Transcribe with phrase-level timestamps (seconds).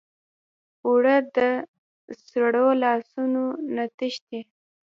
[0.85, 1.37] اوړه د
[2.29, 3.21] سړو لاسو
[3.75, 4.39] نه تښتي